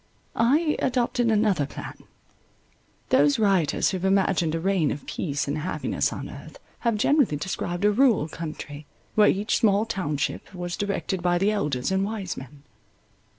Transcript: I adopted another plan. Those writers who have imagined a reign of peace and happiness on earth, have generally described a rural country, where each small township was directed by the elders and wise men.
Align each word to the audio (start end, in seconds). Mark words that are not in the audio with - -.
I 0.35 0.77
adopted 0.79 1.29
another 1.29 1.67
plan. 1.67 1.95
Those 3.09 3.37
writers 3.37 3.91
who 3.91 3.97
have 3.99 4.03
imagined 4.03 4.55
a 4.55 4.59
reign 4.59 4.89
of 4.89 5.05
peace 5.05 5.47
and 5.47 5.59
happiness 5.59 6.11
on 6.11 6.27
earth, 6.27 6.57
have 6.79 6.95
generally 6.97 7.37
described 7.37 7.85
a 7.85 7.91
rural 7.91 8.27
country, 8.27 8.87
where 9.13 9.29
each 9.29 9.57
small 9.59 9.85
township 9.85 10.55
was 10.55 10.75
directed 10.75 11.21
by 11.21 11.37
the 11.37 11.51
elders 11.51 11.91
and 11.91 12.03
wise 12.03 12.35
men. 12.35 12.63